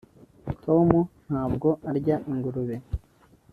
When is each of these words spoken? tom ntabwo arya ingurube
tom 0.63 0.89
ntabwo 1.27 1.69
arya 1.89 2.15
ingurube 2.31 2.75